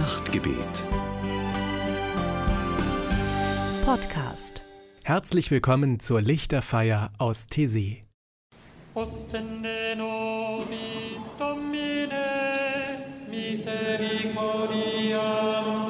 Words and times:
Nachtgebet. 0.00 0.86
Podcast. 3.84 4.64
Herzlich 5.04 5.50
willkommen 5.50 6.00
zur 6.00 6.22
Lichterfeier 6.22 7.10
aus 7.18 7.48
Tese. 7.48 7.98
Ostende 8.94 9.94
nobis 9.98 11.36
Domine, 11.38 13.04
misericordia 13.28 15.89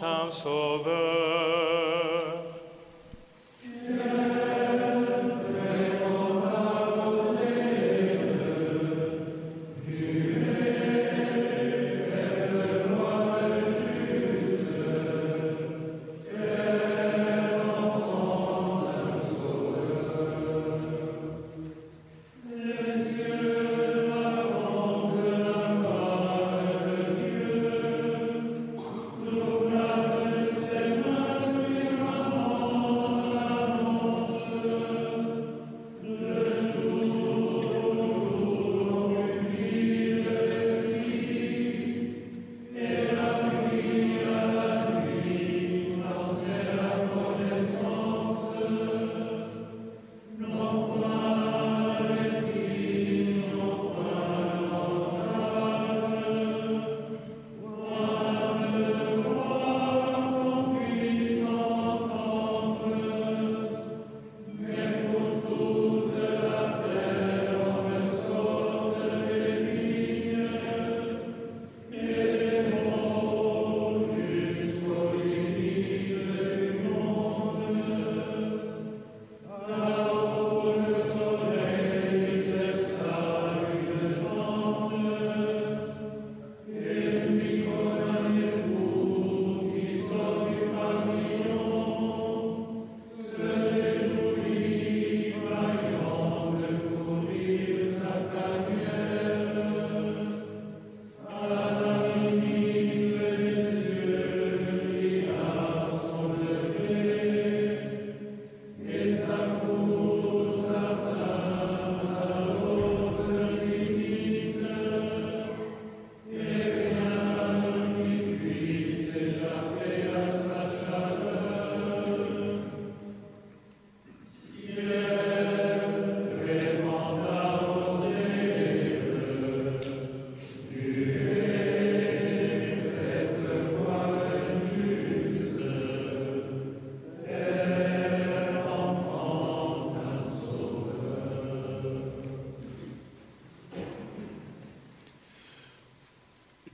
temps 0.00 0.46
over. 0.46 1.29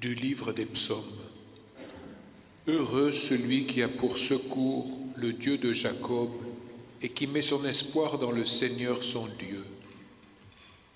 du 0.06 0.14
livre 0.14 0.52
des 0.52 0.66
psaumes. 0.66 1.02
Heureux 2.68 3.10
celui 3.10 3.66
qui 3.66 3.82
a 3.82 3.88
pour 3.88 4.18
secours 4.18 4.88
le 5.16 5.32
Dieu 5.32 5.58
de 5.58 5.72
Jacob 5.72 6.30
et 7.02 7.08
qui 7.08 7.26
met 7.26 7.42
son 7.42 7.64
espoir 7.64 8.16
dans 8.16 8.30
le 8.30 8.44
Seigneur 8.44 9.02
son 9.02 9.26
Dieu. 9.26 9.64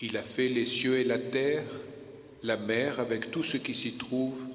Il 0.00 0.16
a 0.16 0.22
fait 0.22 0.48
les 0.48 0.64
cieux 0.64 0.98
et 0.98 1.02
la 1.02 1.18
terre, 1.18 1.64
la 2.44 2.56
mer 2.56 3.00
avec 3.00 3.32
tout 3.32 3.42
ce 3.42 3.56
qui 3.56 3.74
s'y 3.74 3.94
trouve. 3.94 4.46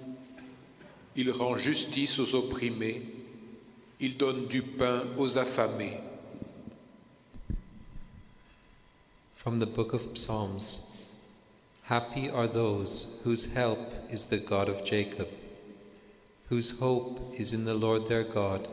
Il 1.18 1.32
rend 1.32 1.58
justice 1.58 2.18
aux 2.20 2.34
opprimés. 2.34 3.02
Il 4.00 4.16
donne 4.16 4.48
du 4.48 4.62
pain 4.62 5.04
aux 5.18 5.38
affamés. 5.38 5.98
Happy 11.86 12.32
are 12.32 12.48
those 12.48 13.20
whose 13.24 13.54
help 13.54 13.94
is 14.10 14.26
the 14.26 14.40
God 14.40 14.70
of 14.70 14.84
Jacob, 14.84 15.28
whose 16.50 16.80
hope 16.80 17.20
is 17.38 17.54
in 17.54 17.66
the 17.66 17.76
Lord 17.76 18.08
their 18.08 18.24
God, 18.24 18.68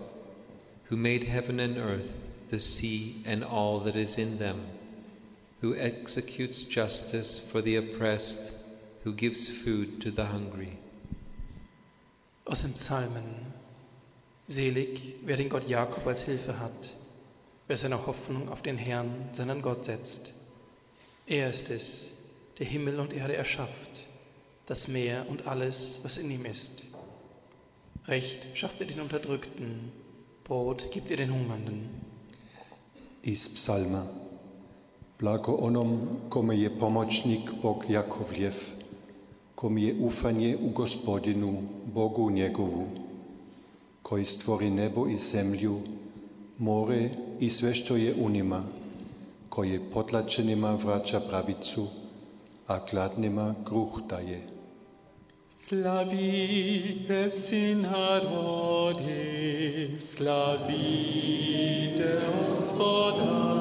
who 0.85 0.97
made 0.97 1.25
heaven 1.25 1.61
and 1.61 1.77
earth, 1.77 2.19
the 2.49 2.59
sea, 2.59 3.23
and 3.27 3.45
all 3.45 3.81
that 3.81 3.97
is 3.97 4.17
in 4.17 4.39
them, 4.39 4.63
who 5.61 5.77
executes 5.77 6.65
justice 6.65 7.39
for 7.39 7.61
the 7.61 7.77
oppressed, 7.77 8.51
who 9.05 9.13
gives 9.13 9.47
food 9.47 10.01
to 10.01 10.11
the 10.11 10.25
hungry. 10.25 10.79
Aus 12.47 12.63
dem 12.63 12.73
Psalmen. 12.73 13.53
Selig, 14.49 15.17
wer 15.23 15.37
den 15.37 15.51
Gott 15.51 15.69
Jakob 15.69 16.07
als 16.07 16.25
Hilfe 16.25 16.59
hat, 16.59 16.95
wer 17.67 17.77
seine 17.77 18.07
Hoffnung 18.07 18.49
auf 18.49 18.63
den 18.63 18.79
Herrn, 18.79 19.29
seinen 19.33 19.61
Gott 19.61 19.85
setzt. 19.85 20.33
Er 21.27 21.51
ist 21.51 21.71
es, 21.71 22.12
der 22.63 22.71
Himmel 22.71 23.01
und 23.01 23.13
Erde 23.13 23.35
erschafft, 23.35 24.07
das 24.67 24.87
Meer 24.87 25.27
und 25.29 25.49
alles, 25.49 25.99
was 26.05 26.17
in 26.17 26.31
ihm 26.31 26.45
ist. 26.47 26.85
Recht 28.07 28.47
schafft 28.55 28.81
er 28.81 28.87
den 28.87 29.01
Unterdrückten, 29.01 29.91
Brot 30.45 30.93
gibt 30.93 31.11
er 31.11 31.17
den 31.17 31.33
Hungernden. 31.35 31.89
Iz 33.23 33.49
psalma. 33.55 34.07
Blago 35.19 35.53
onom 35.55 36.21
kome 36.29 36.57
je 36.57 36.71
pomoćnik 36.79 37.51
Bog 37.63 37.85
Jakovljev, 37.89 38.55
kom 39.55 39.79
je 39.79 39.97
ufanje 40.01 40.57
u 40.57 40.71
gospodinu, 40.71 41.63
Bogu 41.95 42.31
njegovu, 42.31 42.87
koji 44.03 44.25
stvori 44.25 44.71
nebo 44.71 45.09
i 45.09 45.19
zemlju, 45.19 45.81
more 46.59 47.11
i 47.41 47.49
sve 47.49 47.75
što 47.75 47.97
je 47.97 48.15
u 48.15 48.31
njima, 48.31 48.63
koji 49.49 49.81
potlačenima 49.93 50.75
vraća 50.75 51.21
pravicu, 51.21 52.02
a 52.67 52.79
gladnima 52.91 53.55
gruchtaje. 53.65 54.43
Slavite 55.49 57.29
v 57.29 57.35
synarode, 57.35 59.15
slavite 60.01 61.53
gospoda, 62.35 63.52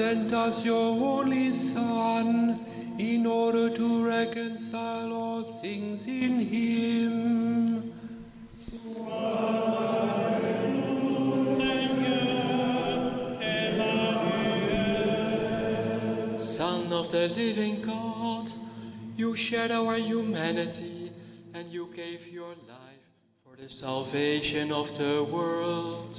sent 0.00 0.32
us 0.32 0.64
your 0.64 0.88
only 1.14 1.52
Son 1.52 2.58
in 2.98 3.26
order 3.26 3.68
to 3.68 4.02
reconcile 4.02 5.12
all 5.12 5.42
things 5.42 6.06
in 6.06 6.40
him. 6.54 7.92
Son 16.38 16.90
of 16.94 17.12
the 17.12 17.28
living 17.36 17.82
God, 17.82 18.50
you 19.18 19.36
shared 19.36 19.70
our 19.70 19.96
humanity 19.96 21.12
and 21.52 21.68
you 21.68 21.90
gave 21.94 22.26
your 22.26 22.54
life 22.74 23.06
for 23.44 23.54
the 23.54 23.68
salvation 23.68 24.72
of 24.72 24.96
the 24.96 25.22
world. 25.22 26.09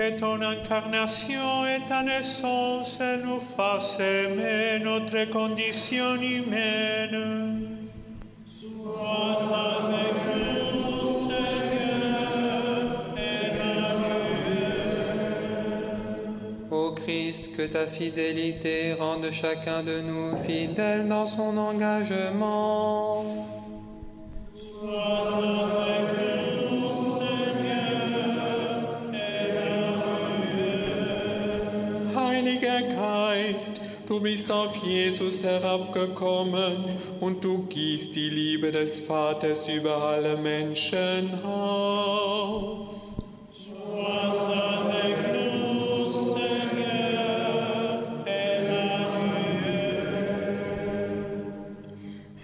que 0.00 0.18
ton 0.18 0.40
incarnation 0.40 1.66
et 1.66 1.84
ta 1.86 2.02
naissance 2.02 2.98
nous 3.22 3.40
fassent 3.54 4.00
aimer 4.00 4.78
notre 4.82 5.28
condition 5.28 6.14
humaine. 6.14 7.76
Sois 8.46 9.36
avec 9.76 10.14
nous, 10.34 11.04
Seigneur, 11.04 12.48
et 13.18 13.50
Ô 16.74 16.92
Christ, 16.92 17.54
que 17.54 17.66
ta 17.66 17.86
fidélité 17.86 18.94
rende 18.94 19.30
chacun 19.30 19.82
de 19.82 20.00
nous 20.00 20.38
fidèle 20.38 21.08
dans 21.08 21.26
son 21.26 21.58
engagement. 21.58 23.49
Du 34.10 34.18
bist 34.18 34.50
auf 34.50 34.74
Jesus 34.84 35.44
herabgekommen 35.44 36.84
und 37.20 37.44
du 37.44 37.62
gießt 37.68 38.12
die 38.12 38.28
Liebe 38.28 38.72
des 38.72 38.98
Vaters 38.98 39.68
über 39.68 40.02
alle 40.02 40.36
Menschen 40.36 41.32
aus. 41.44 43.14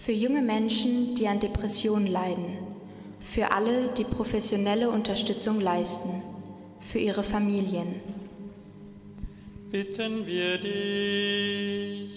Für 0.04 0.12
junge 0.12 0.42
Menschen, 0.42 1.16
die 1.16 1.26
an 1.26 1.40
Depressionen 1.40 2.06
leiden. 2.06 2.58
Für 3.18 3.50
alle, 3.50 3.88
die 3.88 4.04
professionelle 4.04 4.88
Unterstützung 4.88 5.61
leisten. 5.61 6.23
Für 6.78 7.00
ihre 7.00 7.25
Familien. 7.25 8.15
Bitten 9.70 10.26
wir 10.26 10.58
dich. 10.58 12.16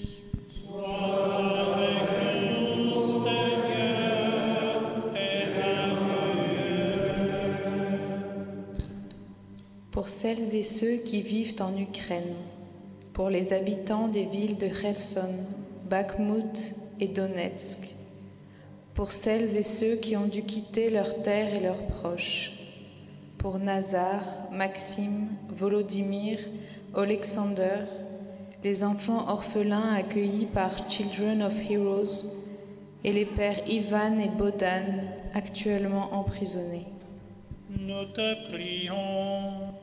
pour 10.00 10.08
celles 10.08 10.56
et 10.56 10.64
ceux 10.64 10.96
qui 10.96 11.22
vivent 11.22 11.56
en 11.60 11.78
Ukraine, 11.78 12.36
pour 13.12 13.30
les 13.30 13.52
habitants 13.52 14.08
des 14.08 14.24
villes 14.24 14.58
de 14.58 14.68
Kherson, 14.68 15.36
Bakhmut 15.90 16.74
et 17.02 17.10
Donetsk, 17.10 17.96
pour 18.94 19.12
celles 19.12 19.58
et 19.58 19.62
ceux 19.62 19.98
qui 19.98 20.16
ont 20.16 20.28
dû 20.28 20.44
quitter 20.44 20.90
leur 20.90 21.22
terre 21.22 21.54
et 21.54 21.60
leurs 21.60 21.86
proches, 21.86 22.54
pour 23.38 23.60
Nazar, 23.60 24.24
Maxime, 24.54 25.28
Volodymyr, 25.50 26.40
Alexander, 26.96 27.86
les 28.64 28.84
enfants 28.84 29.30
orphelins 29.30 29.94
accueillis 29.94 30.48
par 30.48 30.90
Children 30.90 31.44
of 31.44 31.54
Heroes 31.70 32.28
et 33.04 33.14
les 33.14 33.26
pères 33.26 33.62
Ivan 33.68 34.20
et 34.20 34.30
Bodan 34.30 34.84
actuellement 35.34 36.14
emprisonnés. 36.14 36.88
Nous 37.70 38.06
te 38.14 38.50
prions. 38.50 39.74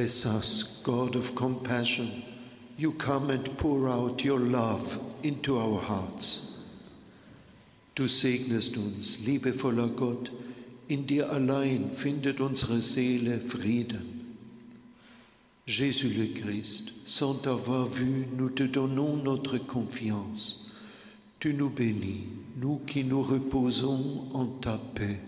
Bless 0.00 0.24
us, 0.24 0.80
God 0.82 1.14
of 1.14 1.34
compassion. 1.34 2.22
You 2.78 2.92
come 2.92 3.28
and 3.28 3.44
pour 3.58 3.86
out 3.86 4.24
your 4.24 4.38
love 4.38 4.98
into 5.22 5.58
our 5.58 5.78
hearts. 5.78 6.56
Du 7.94 8.08
segnest 8.08 8.78
uns, 8.78 9.18
liebevoller 9.26 9.94
Gott, 9.94 10.30
in 10.88 11.04
dir 11.04 11.30
allein 11.30 11.90
findet 11.92 12.40
unsere 12.40 12.80
Seele 12.80 13.40
Frieden. 13.40 14.24
Jésus 15.66 16.14
le 16.16 16.28
Christ, 16.28 16.92
sans 17.04 17.34
t'avoir 17.34 17.86
vu, 17.88 18.26
nous 18.34 18.48
te 18.48 18.62
donnons 18.62 19.16
notre 19.16 19.58
confiance. 19.58 20.70
Tu 21.40 21.52
nous 21.52 21.68
bénis, 21.68 22.24
nous 22.56 22.80
qui 22.86 23.04
nous 23.04 23.22
reposons 23.22 24.28
en 24.32 24.46
ta 24.46 24.78
paix. 24.78 25.20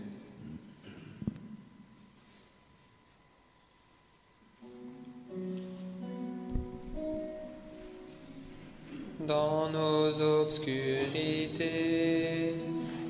Dans 9.26 9.68
nos 9.70 10.20
obscurités, 10.42 11.06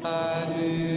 allume 0.05 0.92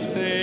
Tränen. 0.00 0.39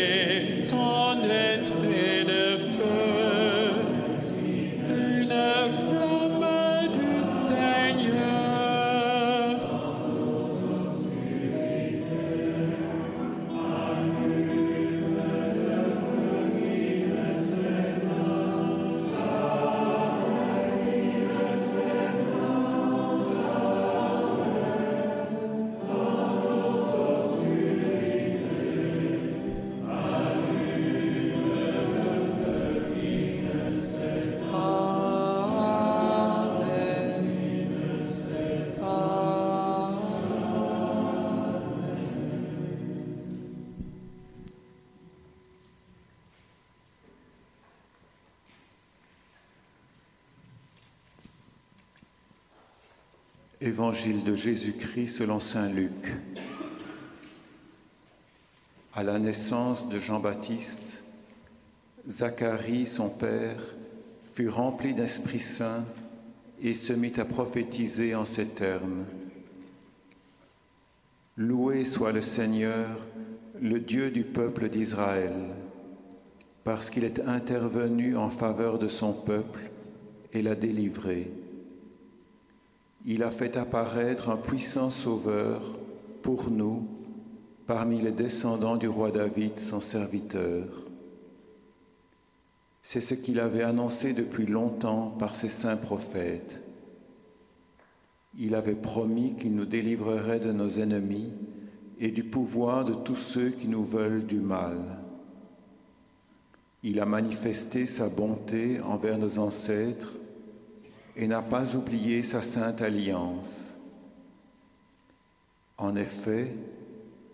Évangile 53.67 54.23
de 54.23 54.33
Jésus-Christ 54.33 55.09
selon 55.09 55.41
Saint 55.41 55.69
Luc. 55.69 56.15
À 58.93 59.03
la 59.03 59.19
naissance 59.19 59.89
de 59.89 59.99
Jean-Baptiste, 59.99 61.03
Zacharie, 62.07 62.85
son 62.85 63.09
père, 63.09 63.75
fut 64.23 64.47
rempli 64.47 64.93
d'Esprit 64.93 65.41
Saint 65.41 65.83
et 66.61 66.73
se 66.73 66.93
mit 66.93 67.11
à 67.17 67.25
prophétiser 67.25 68.15
en 68.15 68.23
ces 68.23 68.47
termes. 68.47 69.03
Loué 71.35 71.83
soit 71.83 72.13
le 72.13 72.21
Seigneur, 72.21 73.05
le 73.59 73.81
Dieu 73.81 74.11
du 74.11 74.23
peuple 74.23 74.69
d'Israël, 74.69 75.35
parce 76.63 76.89
qu'il 76.89 77.03
est 77.03 77.19
intervenu 77.19 78.15
en 78.15 78.29
faveur 78.29 78.79
de 78.79 78.87
son 78.87 79.11
peuple 79.11 79.59
et 80.31 80.41
l'a 80.41 80.55
délivré. 80.55 81.29
Il 83.09 83.23
a 83.23 83.31
fait 83.31 83.55
apparaître 83.55 84.27
un 84.27 84.35
puissant 84.35 84.89
sauveur 84.89 85.61
pour 86.21 86.51
nous 86.51 86.85
parmi 87.65 88.01
les 88.01 88.11
descendants 88.11 88.75
du 88.75 88.89
roi 88.89 89.11
David, 89.11 89.61
son 89.61 89.79
serviteur. 89.79 90.65
C'est 92.81 92.99
ce 92.99 93.13
qu'il 93.13 93.39
avait 93.39 93.63
annoncé 93.63 94.11
depuis 94.11 94.45
longtemps 94.45 95.15
par 95.19 95.37
ses 95.37 95.47
saints 95.47 95.77
prophètes. 95.77 96.61
Il 98.37 98.55
avait 98.55 98.75
promis 98.75 99.37
qu'il 99.37 99.55
nous 99.55 99.65
délivrerait 99.65 100.41
de 100.41 100.51
nos 100.51 100.69
ennemis 100.69 101.31
et 102.01 102.11
du 102.11 102.25
pouvoir 102.25 102.83
de 102.83 102.93
tous 102.93 103.15
ceux 103.15 103.51
qui 103.51 103.69
nous 103.69 103.85
veulent 103.85 104.25
du 104.25 104.41
mal. 104.41 104.79
Il 106.83 106.99
a 106.99 107.05
manifesté 107.05 107.85
sa 107.85 108.09
bonté 108.09 108.81
envers 108.81 109.17
nos 109.17 109.39
ancêtres 109.39 110.13
et 111.17 111.27
n'a 111.27 111.41
pas 111.41 111.75
oublié 111.75 112.21
sa 112.21 112.43
sainte 112.43 112.81
alliance. 112.81 113.75
En 115.77 115.95
effet, 115.95 116.55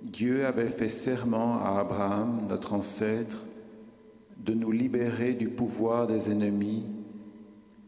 Dieu 0.01 0.45
avait 0.45 0.69
fait 0.69 0.89
serment 0.89 1.59
à 1.59 1.79
Abraham, 1.79 2.47
notre 2.47 2.73
ancêtre, 2.73 3.45
de 4.37 4.53
nous 4.53 4.71
libérer 4.71 5.33
du 5.33 5.49
pouvoir 5.49 6.07
des 6.07 6.31
ennemis 6.31 6.85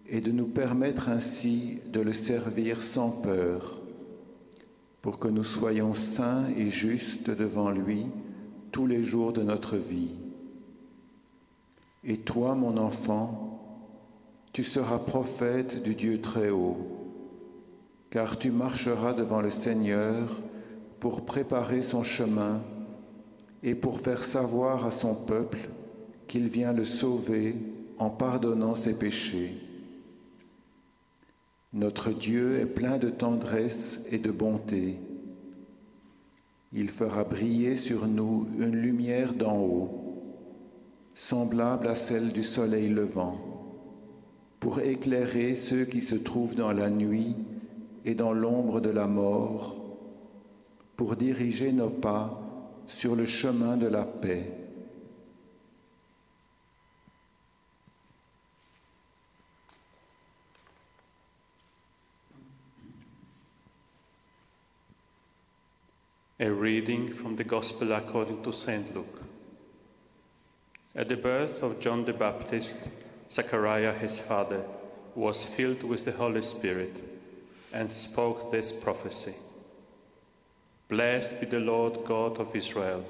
et 0.07 0.21
de 0.21 0.31
nous 0.31 0.47
permettre 0.47 1.09
ainsi 1.09 1.79
de 1.91 2.01
le 2.01 2.13
servir 2.13 2.81
sans 2.81 3.09
peur, 3.09 3.81
pour 5.01 5.17
que 5.17 5.27
nous 5.29 5.43
soyons 5.43 5.93
saints 5.93 6.45
et 6.57 6.67
justes 6.67 7.29
devant 7.29 7.71
lui 7.71 8.05
tous 8.71 8.85
les 8.85 9.03
jours 9.03 9.31
de 9.33 9.43
notre 9.43 9.77
vie. 9.77 10.13
Et 12.03 12.17
toi, 12.17 12.53
mon 12.53 12.77
enfant, 12.77 13.54
tu 14.55 14.63
seras 14.63 14.99
prophète 14.99 15.83
du 15.83 15.95
Dieu 15.95 16.21
très 16.21 16.49
haut, 16.49 16.77
car 18.09 18.39
tu 18.39 18.51
marcheras 18.51 19.11
devant 19.11 19.41
le 19.41 19.51
Seigneur 19.51 20.41
pour 21.01 21.25
préparer 21.25 21.81
son 21.81 22.03
chemin 22.03 22.61
et 23.63 23.75
pour 23.75 23.99
faire 23.99 24.23
savoir 24.23 24.85
à 24.85 24.91
son 24.91 25.13
peuple 25.13 25.57
qu'il 26.27 26.47
vient 26.47 26.71
le 26.71 26.85
sauver 26.85 27.57
en 27.97 28.09
pardonnant 28.09 28.75
ses 28.75 28.97
péchés. 28.97 29.57
Notre 31.73 32.11
Dieu 32.11 32.57
est 32.61 32.65
plein 32.65 32.97
de 32.97 33.09
tendresse 33.09 34.05
et 34.09 34.19
de 34.19 34.31
bonté. 34.31 34.97
Il 36.71 36.87
fera 36.87 37.25
briller 37.25 37.75
sur 37.75 38.07
nous 38.07 38.47
une 38.57 38.77
lumière 38.77 39.33
d'en 39.33 39.59
haut, 39.59 40.23
semblable 41.13 41.87
à 41.87 41.95
celle 41.95 42.31
du 42.31 42.45
soleil 42.45 42.87
levant 42.87 43.54
pour 44.65 44.79
éclairer 44.79 45.53
ceux 45.53 45.85
qui 45.85 46.01
se 46.01 46.15
trouvent 46.15 46.55
dans 46.55 46.71
la 46.71 46.89
nuit 46.89 47.35
et 48.03 48.15
dans 48.15 48.33
l'ombre 48.33 48.81
de 48.81 48.89
la 48.89 49.05
mort, 49.05 49.79
pour 50.97 51.15
diriger 51.15 51.71
nos 51.71 51.91
pas 51.91 52.41
sur 52.87 53.15
le 53.15 53.27
chemin 53.27 53.77
de 53.77 53.85
la 53.85 54.05
paix. 54.05 54.51
A 66.39 66.49
reading 66.49 67.11
from 67.11 67.35
the 67.35 67.45
Gospel 67.45 67.93
according 67.93 68.41
to 68.41 68.51
St. 68.51 68.95
Luke. 68.95 69.21
At 70.95 71.05
the 71.05 71.17
birth 71.17 71.61
of 71.61 71.79
John 71.79 72.03
the 72.03 72.13
Baptist, 72.13 73.04
Zechariah, 73.31 73.93
his 73.93 74.19
father, 74.19 74.63
was 75.15 75.43
filled 75.43 75.83
with 75.83 76.05
the 76.05 76.11
Holy 76.11 76.41
Spirit 76.41 77.01
and 77.73 77.91
spoke 77.91 78.51
this 78.51 78.71
prophecy 78.71 79.33
Blessed 80.87 81.39
be 81.39 81.47
the 81.47 81.59
Lord 81.59 82.05
God 82.05 82.37
of 82.37 82.55
Israel, 82.55 83.03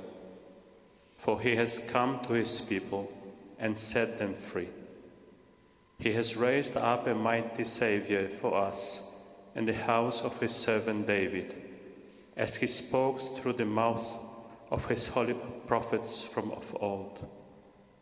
for 1.17 1.41
he 1.41 1.55
has 1.57 1.89
come 1.91 2.19
to 2.21 2.33
his 2.33 2.61
people 2.61 3.11
and 3.59 3.77
set 3.77 4.17
them 4.17 4.33
free. 4.33 4.69
He 5.99 6.13
has 6.13 6.37
raised 6.37 6.77
up 6.77 7.05
a 7.05 7.13
mighty 7.13 7.65
Savior 7.65 8.29
for 8.29 8.55
us 8.55 9.13
in 9.55 9.65
the 9.65 9.73
house 9.73 10.21
of 10.21 10.39
his 10.39 10.55
servant 10.55 11.07
David, 11.07 11.55
as 12.37 12.55
he 12.55 12.67
spoke 12.67 13.19
through 13.19 13.53
the 13.53 13.65
mouth 13.65 14.17
of 14.71 14.87
his 14.87 15.09
holy 15.09 15.35
prophets 15.67 16.23
from 16.23 16.51
of 16.51 16.75
old 16.79 17.27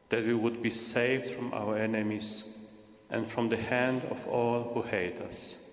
that 0.10 0.26
we 0.26 0.34
would 0.34 0.62
be 0.62 0.70
saved 0.70 1.30
from 1.30 1.54
our 1.54 1.78
enemies 1.78 2.68
and 3.10 3.28
from 3.28 3.50
the 3.50 3.58
hand 3.58 4.04
of 4.10 4.28
all 4.28 4.64
who 4.74 4.82
hate 4.82 5.20
us. 5.22 5.70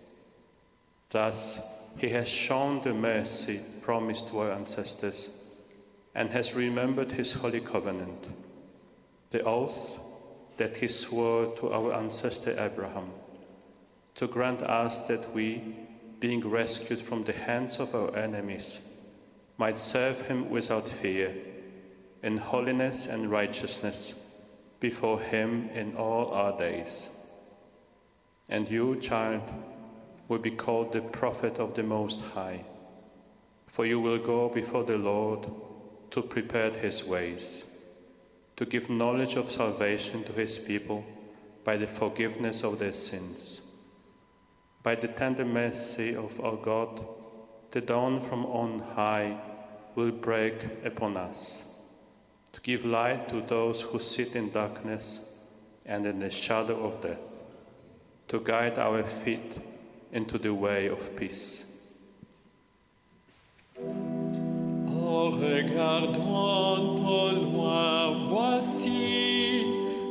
Thus, 1.10 1.60
he 1.98 2.10
has 2.10 2.28
shown 2.28 2.82
the 2.82 2.94
mercy 2.94 3.60
promised 3.82 4.28
to 4.28 4.40
our 4.40 4.52
ancestors 4.52 5.36
and 6.14 6.30
has 6.30 6.54
remembered 6.54 7.12
his 7.12 7.32
holy 7.32 7.60
covenant, 7.60 8.28
the 9.30 9.42
oath 9.42 10.00
that 10.56 10.76
he 10.76 10.88
swore 10.88 11.54
to 11.56 11.72
our 11.72 11.94
ancestor 11.94 12.54
Abraham, 12.58 13.10
to 14.14 14.26
grant 14.26 14.62
us 14.62 14.98
that 15.08 15.32
we, 15.32 15.62
being 16.18 16.46
rescued 16.46 17.00
from 17.00 17.22
the 17.22 17.32
hands 17.32 17.80
of 17.80 17.94
our 17.94 18.14
enemies, 18.14 18.86
might 19.56 19.78
serve 19.78 20.22
him 20.22 20.50
without 20.50 20.88
fear, 20.88 21.34
in 22.22 22.36
holiness 22.36 23.06
and 23.06 23.30
righteousness 23.30 24.14
before 24.78 25.20
him 25.20 25.68
in 25.74 25.96
all 25.96 26.32
our 26.32 26.56
days. 26.56 27.10
And 28.48 28.68
you, 28.68 28.96
child, 28.96 29.42
will 30.28 30.38
be 30.38 30.50
called 30.50 30.92
the 30.92 31.00
prophet 31.00 31.58
of 31.58 31.74
the 31.74 31.82
Most 31.82 32.20
High, 32.20 32.64
for 33.66 33.86
you 33.86 34.00
will 34.00 34.18
go 34.18 34.48
before 34.48 34.84
the 34.84 34.98
Lord 34.98 35.50
to 36.10 36.22
prepare 36.22 36.70
his 36.70 37.04
ways, 37.04 37.64
to 38.56 38.66
give 38.66 38.90
knowledge 38.90 39.36
of 39.36 39.50
salvation 39.50 40.24
to 40.24 40.32
his 40.32 40.58
people 40.58 41.04
by 41.64 41.76
the 41.76 41.86
forgiveness 41.86 42.64
of 42.64 42.78
their 42.78 42.92
sins. 42.92 43.62
By 44.82 44.94
the 44.94 45.08
tender 45.08 45.44
mercy 45.44 46.16
of 46.16 46.40
our 46.40 46.56
God, 46.56 47.06
the 47.70 47.80
dawn 47.80 48.20
from 48.20 48.46
on 48.46 48.80
high 48.80 49.38
will 49.94 50.10
break 50.10 50.64
upon 50.84 51.16
us 51.16 51.69
to 52.52 52.60
give 52.62 52.84
light 52.84 53.28
to 53.28 53.40
those 53.40 53.82
who 53.82 53.98
sit 53.98 54.34
in 54.34 54.50
darkness 54.50 55.34
and 55.86 56.06
in 56.06 56.18
the 56.18 56.30
shadow 56.30 56.86
of 56.86 57.00
death, 57.00 57.40
to 58.28 58.40
guide 58.40 58.78
our 58.78 59.02
feet 59.02 59.56
into 60.12 60.38
the 60.38 60.52
way 60.52 60.88
of 60.88 61.14
peace. 61.16 61.66
En 63.78 65.30
regardant 65.30 66.98
au 67.06 67.30
loin, 67.32 68.28
voici, 68.28 69.64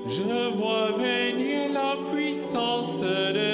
je 0.08 0.49
vois 0.56 0.91
venir 0.91 1.69
la 1.71 1.95
puissance 2.12 3.02
de 3.02 3.48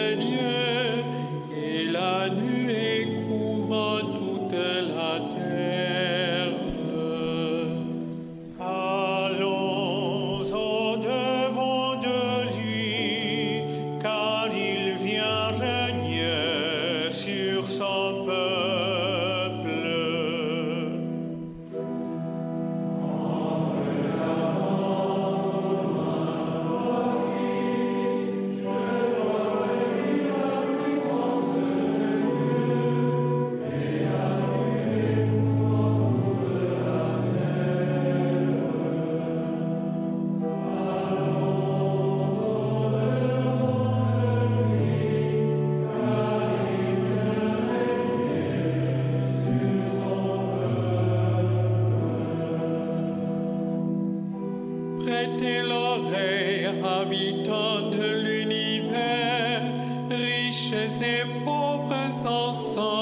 sans 62.25 62.53
sang. 62.73 62.94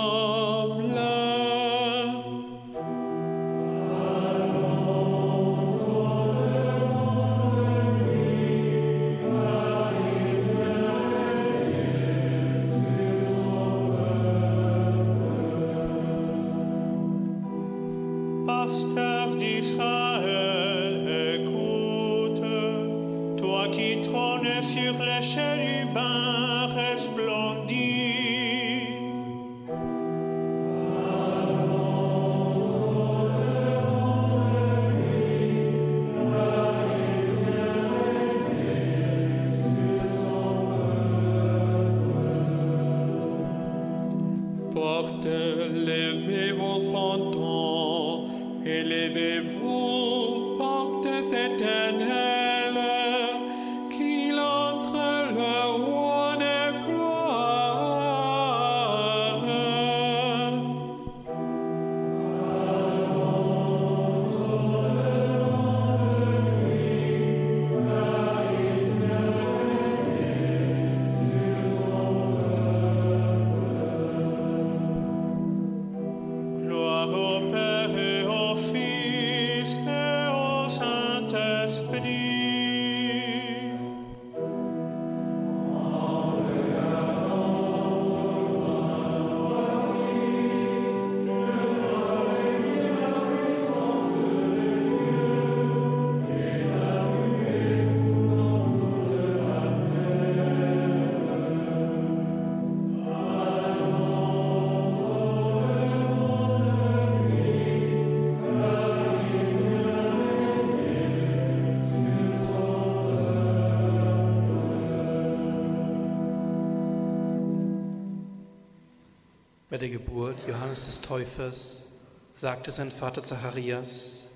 der 119.82 119.88
Geburt 119.88 120.46
Johannes 120.46 120.86
des 120.86 121.00
Täufers 121.00 121.86
sagte 122.32 122.70
sein 122.70 122.90
Vater 122.90 123.22
Zacharias, 123.22 124.28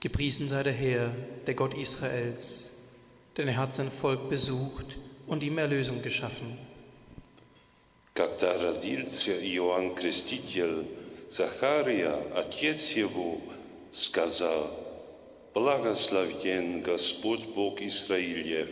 Gepriesen 0.00 0.48
sei 0.48 0.62
der 0.62 0.72
Herr, 0.72 1.14
der 1.46 1.54
Gott 1.54 1.74
Israels, 1.74 2.70
denn 3.36 3.48
er 3.48 3.56
hat 3.56 3.74
sein 3.74 3.90
Volk 3.90 4.28
besucht 4.28 4.96
und 5.26 5.42
ihm 5.42 5.58
Erlösung 5.58 6.02
geschaffen. 6.02 6.58
Когда 8.14 8.52
родился 8.60 9.32
Иоанн 9.40 9.94
Креститель, 9.94 10.86
Захария, 11.28 12.18
отец 12.34 12.90
его, 12.92 13.40
сказал, 13.92 14.70
«Благословен 15.54 16.82
Господь 16.82 17.44
Бог 17.54 17.80
Израилев, 17.80 18.70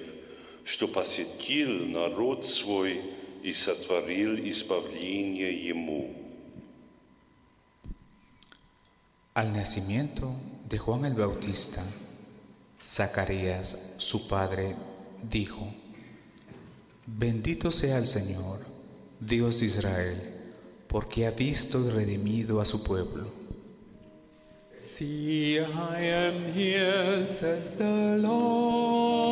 что 0.65 0.89
посетил 0.89 1.87
народ 1.87 2.45
свой 2.45 3.01
и 3.43 3.53
сотворил 3.53 4.37
избавление 4.37 5.53
ему». 5.69 6.15
Al 9.35 9.53
nacimiento 9.53 10.35
de 10.67 10.79
Juan 10.79 11.05
el 11.05 11.15
Bautista, 11.15 11.83
Zacarías, 12.81 13.77
su 13.99 14.27
padre, 14.29 14.75
dijo, 15.23 15.75
Bendito 17.07 17.71
sea 17.71 17.99
el 17.99 18.07
Señor, 18.07 18.61
Dios 19.21 19.61
de 19.61 19.67
Israel, 19.67 20.33
porque 20.89 21.27
ha 21.27 21.31
visto 21.31 21.87
y 21.87 21.91
redimido 21.91 22.61
a 22.61 22.65
su 22.65 22.83
pueblo. 22.83 23.31
See, 24.75 25.59
I 25.59 26.01
am 26.01 26.41
here, 26.55 27.25
says 27.25 27.71
the 27.77 28.19
Lord. 28.19 29.27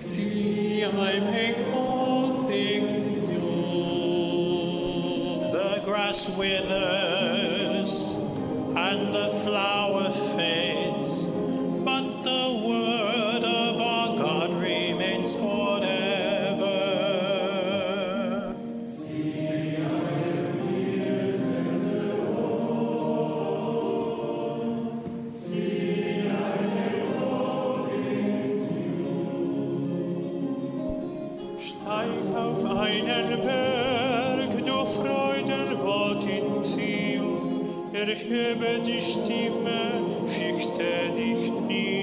See, 0.00 0.84
I 0.84 1.20
make 1.20 1.51
Grass 6.13 6.29
withers 6.37 8.17
and 8.75 9.13
the 9.15 9.27
flower 9.43 9.82
erhebe 38.23 38.79
die 38.85 39.01
Stimme, 39.01 40.01
fürchte 40.27 41.11
dich 41.15 41.51
nicht. 41.67 41.93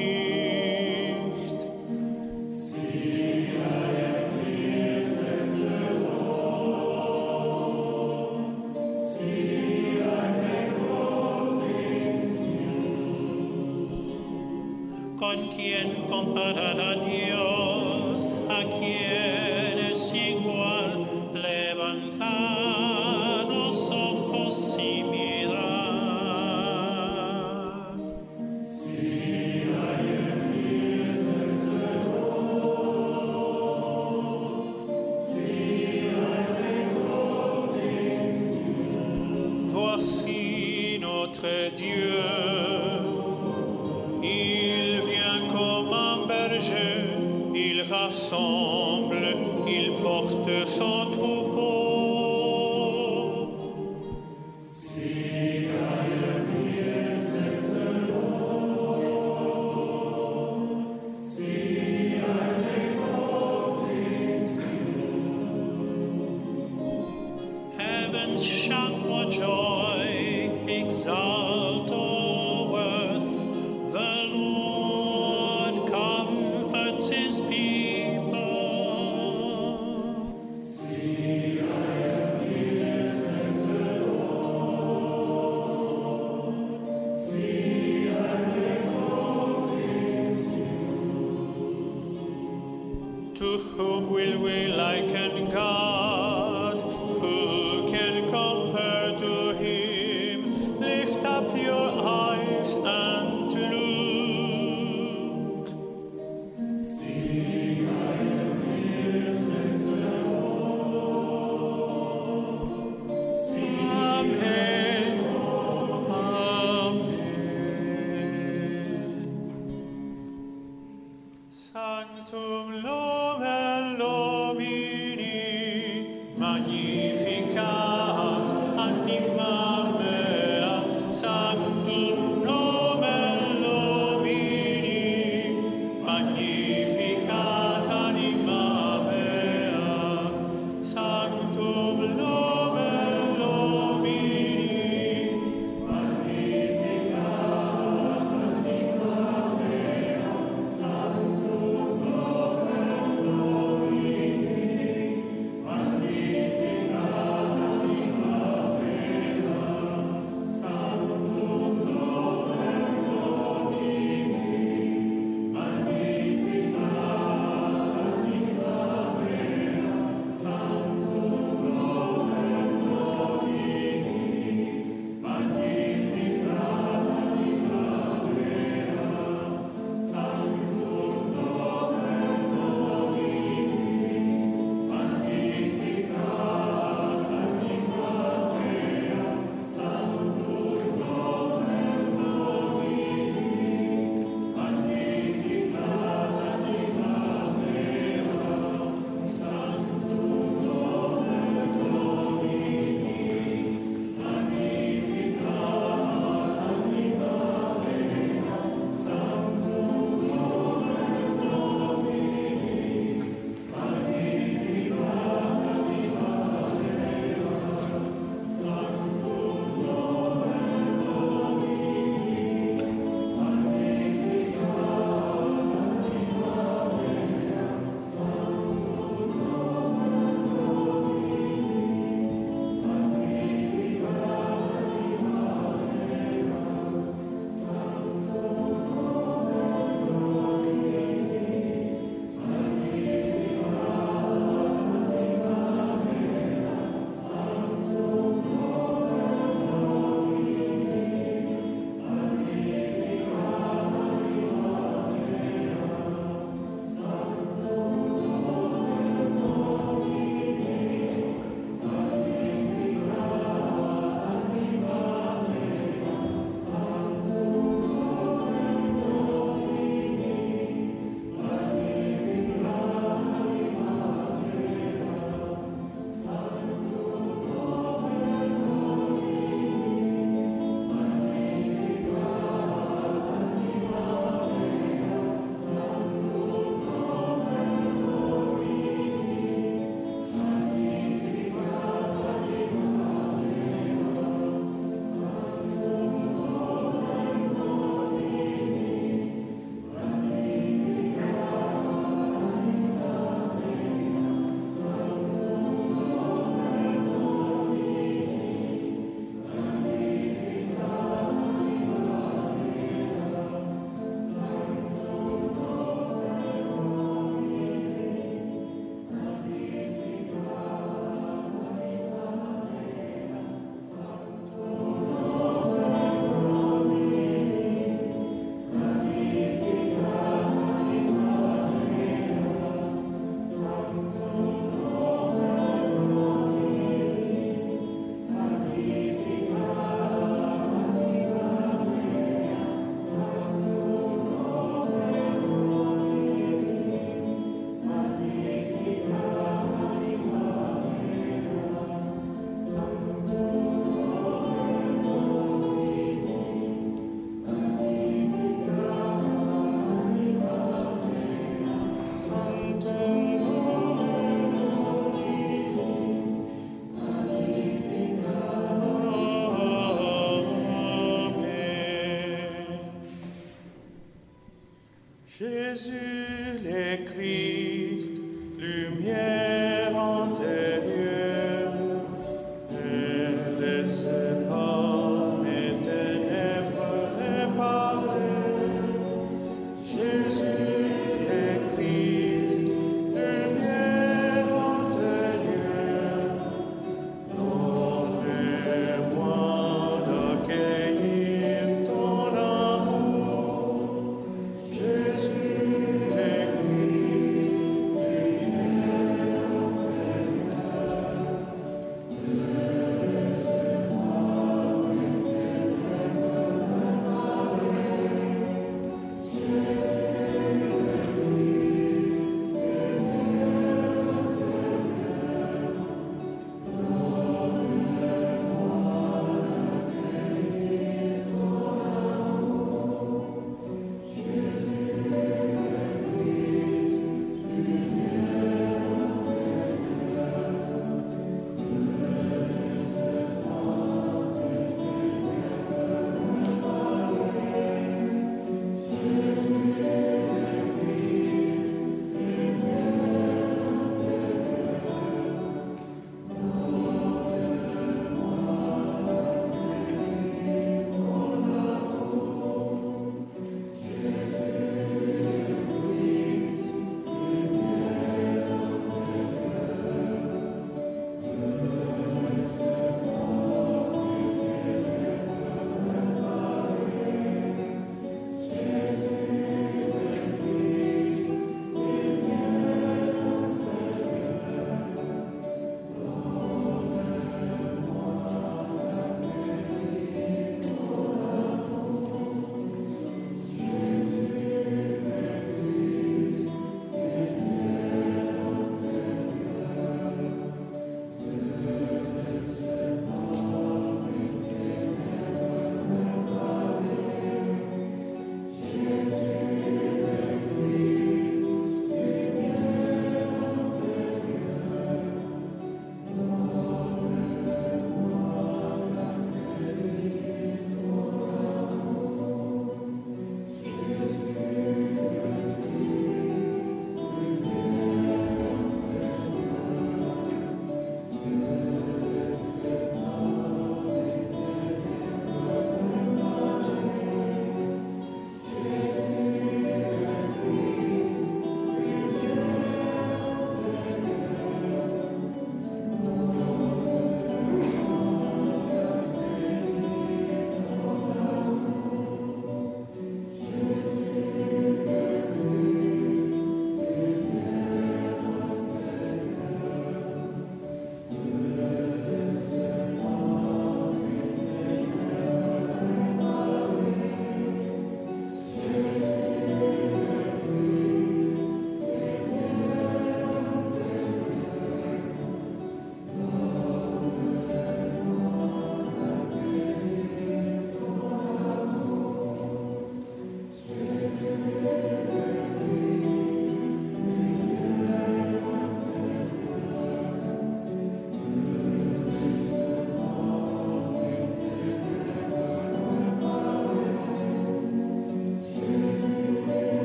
¿Con 15.18 15.50
quién 15.50 16.06
comparará 16.09 16.89